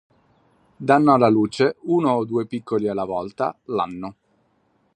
[0.77, 4.15] Danno alla luce uno o due piccoli alla volta l'anno.